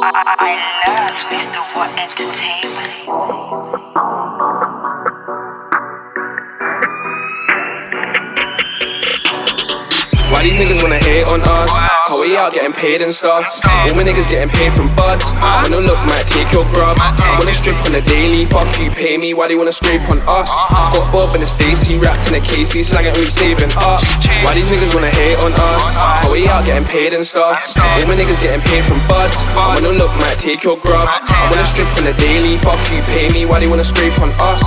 [0.00, 0.54] I
[0.86, 1.58] love Mr.
[1.74, 3.77] W.O.T Entertainment.
[10.48, 11.68] These niggas wanna hate on us?
[12.08, 13.44] Cause we out getting paid and stuff.
[13.68, 15.28] All my niggas getting paid from buds.
[15.36, 16.96] When I look, might take your grub.
[16.96, 18.48] I wanna strip on the daily.
[18.48, 19.34] Fuck you, pay me.
[19.36, 20.48] Why they wanna scrape on us?
[20.96, 24.00] Got Bob and the Stacy wrapped in a Casey, slanging we saving up.
[24.40, 25.84] Why these niggas wanna hate on us?
[26.24, 27.60] Cause we out getting paid and stuff.
[27.76, 29.44] All my niggas getting paid from buds.
[29.52, 31.04] When I look, might take your grub.
[31.04, 31.20] I
[31.52, 32.56] wanna strip on the daily.
[32.64, 33.44] Fuck you, pay me.
[33.44, 34.64] Why they wanna scrape on us?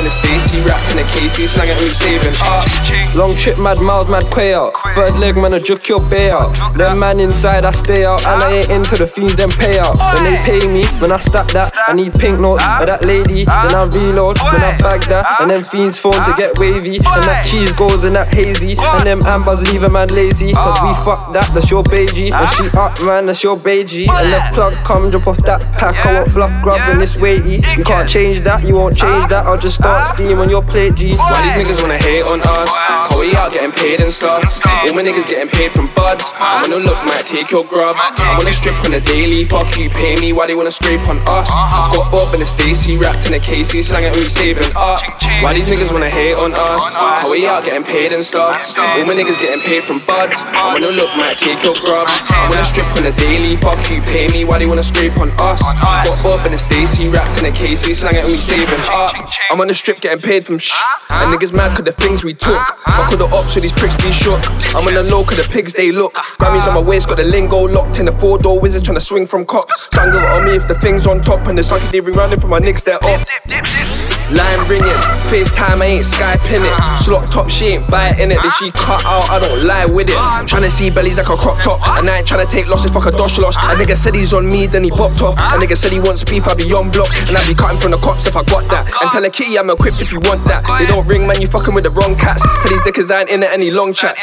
[0.00, 2.64] Bob and Stacy wrapped in a Casey, slanging we saving up.
[3.14, 4.72] Long trip, mad miles, mad quay out.
[4.94, 6.56] Third leg, man, I juke your bay out.
[6.74, 8.24] Them man inside, I stay out.
[8.26, 9.98] And I ain't into the fiends, them pay out.
[10.14, 12.64] When they pay me, when I stack that, I need pink notes.
[12.64, 15.40] But that lady, then I reload, then I bag that.
[15.40, 16.96] And them fiends phone to get wavy.
[16.96, 18.76] And that cheese goes in that hazy.
[18.78, 20.52] And them ambers leave a man lazy.
[20.52, 22.30] Cause we fuck that, that's your beige.
[22.30, 24.08] And she up, man, that's your beige.
[24.08, 25.94] And the plug come, drop off that pack.
[26.06, 27.60] I want fluff grub and this weighty.
[27.76, 29.44] You can't change that, you won't change that.
[29.46, 31.18] I'll just start scheme on your plate, G.
[31.18, 32.70] Why these niggas wanna hate on us?
[33.10, 34.42] Cause we out getting paid and stuff.
[34.86, 36.30] All my niggas getting paid from buds.
[36.38, 37.96] I wanna look, might take your grub.
[37.98, 39.44] I wanna strip on the daily.
[39.44, 40.32] Fuck you, pay me.
[40.32, 41.50] Why they wanna scrape on us?
[41.90, 45.02] Got Bob and the Stacy wrapped in a Casey, slanging we saving up.
[45.42, 46.94] Why these niggas wanna hate on us?
[46.94, 48.54] Cause we out getting paid and stuff.
[48.78, 50.38] All my niggas getting paid from buds.
[50.54, 52.06] I wanna look, might take your grub.
[52.06, 53.56] I wanna strip on the daily.
[53.56, 54.44] Fuck you, pay me.
[54.44, 55.62] Why they wanna scrape on us?
[56.06, 59.10] Got Bob and the Stacy wrapped in a Casey, slanging we saving up.
[59.50, 60.72] I'm on the strip getting paid from shh.
[61.10, 62.58] And niggas mad cause the things we took.
[62.58, 64.40] Fuck with the ops so these pricks be shook.
[64.74, 66.14] I'm on the low cause the pigs they look.
[66.40, 69.00] Grammys on my waist, got the lingo locked in the four door wizard trying to
[69.00, 69.84] swing from cops.
[69.84, 72.48] Strangle on me if the thing's on top and the sunkies they be running for
[72.48, 73.99] my nicks they're off.
[74.30, 76.98] Line ringing, FaceTime, I ain't Skyping it.
[76.98, 78.38] Slot top, she ain't biting it.
[78.42, 80.16] Then she cut out, I don't lie with it.
[80.46, 81.80] Tryna see bellies like a crop top.
[81.98, 83.56] And I ain't tryna take losses, fuck a dosh loss.
[83.56, 85.34] A nigga said he's on me, then he bopped off.
[85.34, 87.10] A nigga said he wants beef, I be on block.
[87.28, 88.86] And I be cutting from the cops if I got that.
[89.02, 90.62] And tell a kitty I'm equipped if you want that.
[90.78, 92.42] They don't ring, man, you fucking with the wrong cats.
[92.42, 94.16] Tell these dickers I ain't in it any long chat.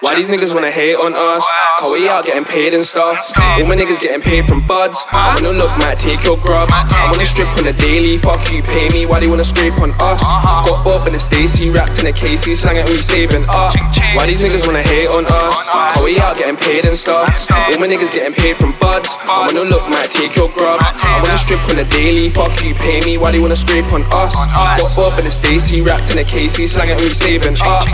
[0.00, 1.44] Why these niggas wanna hate on us?
[1.78, 3.20] Cause we out getting paid and stuff.
[3.36, 5.04] All my niggas getting paid from buds.
[5.12, 6.70] I wanna look, might take your grub.
[6.72, 8.16] I wanna strip on the daily.
[8.16, 9.04] Fuck you, pay me.
[9.04, 10.20] Why they wanna scrape on us?
[10.66, 13.72] Got Bob and the Stacy wrapped in a Casey, slanging we saving up.
[14.14, 15.68] Why these niggas wanna hate on us?
[15.68, 17.28] Cause we out getting paid and stuff.
[17.50, 19.16] All my niggas getting paid from buds.
[19.28, 20.80] I wanna look, might take your grub.
[20.82, 22.28] I wanna strip on the daily.
[22.30, 23.18] Fuck you, pay me.
[23.18, 24.34] Why they wanna scrape on us?
[24.34, 27.86] Got Bob and the Stacy wrapped in a Casey, slanging we saving up.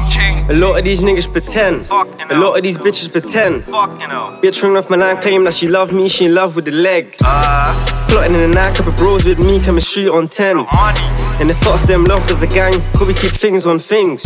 [0.51, 1.87] A lot of these niggas pretend.
[1.91, 3.65] A lot of these bitches pretend.
[4.43, 6.73] Bitch ring off my line, claim that she love me, she in love with the
[6.73, 7.17] leg.
[8.09, 10.59] Plotting in the night, couple bros with me, street on 10.
[10.59, 14.25] And the thoughts them love of the gang, could we keep things on things?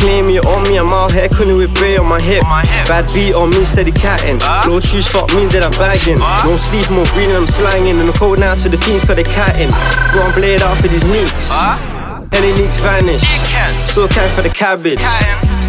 [0.00, 2.42] Claim you on me, I'm out here, couldn't with Bray on my hip.
[2.88, 4.38] Bad beat on me, steady catting.
[4.64, 6.16] No shoes, fuck me, then I'm bagging.
[6.44, 8.00] No sleep, more green, I'm slanging.
[8.00, 9.68] And the cold nights for the fiends, cause they catting.
[10.12, 11.52] Go and blade out for these neeks.
[12.32, 13.20] Any neeks vanish.
[13.76, 15.00] Still can for the cabbage.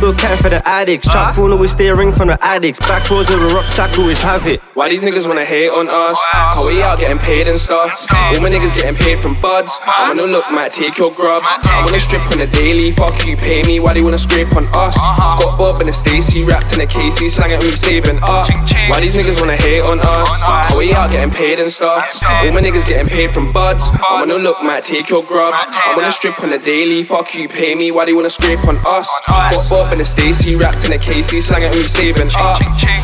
[0.01, 1.07] Still can for the addicts.
[1.07, 2.79] Trap phone always stay a ring from the addicts.
[2.79, 4.59] Back roads of a rucksack always have it.
[4.73, 6.17] Why these niggas wanna hate on us?
[6.57, 7.93] Cause we out getting paid and stuff.
[8.09, 9.77] All my niggas getting paid from buds.
[9.85, 11.43] I wanna look, might take your grub.
[11.45, 12.89] I wanna strip on the daily.
[12.89, 13.79] Fuck you, pay me.
[13.79, 14.97] Why they wanna scrape on us?
[14.97, 18.49] Got Bob and the Stacy wrapped in a Casey, slanging we saving up.
[18.89, 20.41] Why these niggas wanna hate on us?
[20.41, 22.09] Cause we out getting paid and stuff.
[22.25, 23.87] All my niggas getting paid from buds.
[23.93, 25.53] I wanna look, might take your grub.
[25.53, 27.03] I wanna strip on the daily.
[27.03, 27.91] Fuck you, pay me.
[27.91, 29.21] Why they wanna scrape on us?
[29.27, 32.57] Got Bob and the Stacy wrapped in a Casey, slanging we saving up.
[32.61, 33.00] Uh.